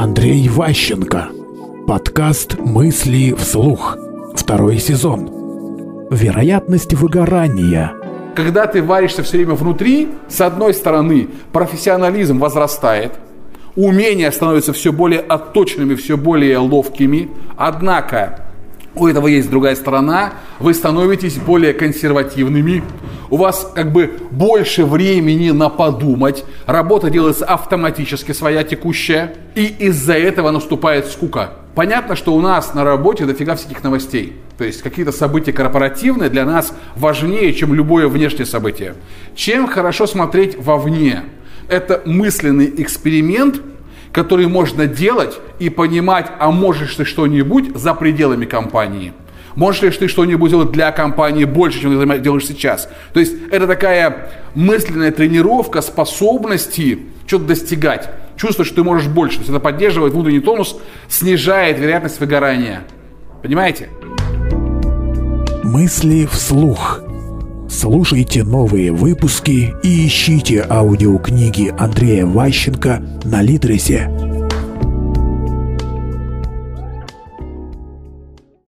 Андрей 0.00 0.48
Ващенко. 0.48 1.30
Подкаст 1.88 2.56
«Мысли 2.60 3.34
вслух». 3.36 3.98
Второй 4.36 4.78
сезон. 4.78 6.06
Вероятность 6.12 6.94
выгорания. 6.94 7.94
Когда 8.36 8.68
ты 8.68 8.80
варишься 8.80 9.24
все 9.24 9.38
время 9.38 9.54
внутри, 9.54 10.10
с 10.28 10.40
одной 10.40 10.74
стороны, 10.74 11.26
профессионализм 11.50 12.38
возрастает, 12.38 13.14
умения 13.74 14.30
становятся 14.30 14.72
все 14.72 14.92
более 14.92 15.18
отточенными, 15.18 15.96
все 15.96 16.16
более 16.16 16.58
ловкими, 16.58 17.28
однако 17.56 18.44
у 18.94 19.08
этого 19.08 19.26
есть 19.26 19.50
другая 19.50 19.74
сторона, 19.74 20.34
вы 20.60 20.74
становитесь 20.74 21.38
более 21.38 21.72
консервативными, 21.72 22.84
у 23.30 23.36
вас 23.36 23.70
как 23.74 23.92
бы 23.92 24.18
больше 24.30 24.84
времени 24.84 25.50
на 25.50 25.68
подумать, 25.68 26.44
работа 26.66 27.10
делается 27.10 27.44
автоматически 27.44 28.32
своя 28.32 28.64
текущая, 28.64 29.34
и 29.54 29.66
из-за 29.66 30.14
этого 30.14 30.50
наступает 30.50 31.06
скука. 31.06 31.52
Понятно, 31.74 32.16
что 32.16 32.34
у 32.34 32.40
нас 32.40 32.74
на 32.74 32.82
работе 32.82 33.24
дофига 33.24 33.54
всяких 33.54 33.84
новостей. 33.84 34.36
То 34.56 34.64
есть 34.64 34.82
какие-то 34.82 35.12
события 35.12 35.52
корпоративные 35.52 36.28
для 36.28 36.44
нас 36.44 36.74
важнее, 36.96 37.52
чем 37.52 37.72
любое 37.72 38.08
внешнее 38.08 38.46
событие. 38.46 38.94
Чем 39.36 39.68
хорошо 39.68 40.06
смотреть 40.08 40.58
вовне? 40.58 41.22
Это 41.68 42.02
мысленный 42.04 42.72
эксперимент, 42.78 43.60
который 44.10 44.48
можно 44.48 44.86
делать 44.86 45.38
и 45.60 45.68
понимать, 45.68 46.26
а 46.40 46.50
можешь 46.50 46.96
ты 46.96 47.04
что-нибудь 47.04 47.76
за 47.76 47.94
пределами 47.94 48.46
компании. 48.46 49.12
Можешь 49.58 49.82
ли 49.82 49.90
ты 49.90 50.06
что-нибудь 50.06 50.52
делать 50.52 50.70
для 50.70 50.92
компании 50.92 51.42
больше, 51.42 51.80
чем 51.80 52.00
ты 52.00 52.18
делаешь 52.20 52.46
сейчас? 52.46 52.88
То 53.12 53.18
есть 53.18 53.34
это 53.50 53.66
такая 53.66 54.30
мысленная 54.54 55.10
тренировка 55.10 55.80
способности 55.80 57.00
что-то 57.26 57.46
достигать. 57.46 58.08
Чувство, 58.36 58.64
что 58.64 58.76
ты 58.76 58.84
можешь 58.84 59.08
больше. 59.08 59.38
То 59.38 59.40
есть 59.40 59.50
это 59.50 59.58
поддерживает 59.58 60.14
внутренний 60.14 60.38
тонус, 60.38 60.76
снижает 61.08 61.76
вероятность 61.80 62.20
выгорания. 62.20 62.84
Понимаете? 63.42 63.88
Мысли 65.64 66.28
вслух. 66.30 67.00
Слушайте 67.68 68.44
новые 68.44 68.92
выпуски 68.92 69.74
и 69.82 70.06
ищите 70.06 70.64
аудиокниги 70.70 71.74
Андрея 71.76 72.26
Ващенко 72.26 73.02
на 73.24 73.42
Литресе. 73.42 74.37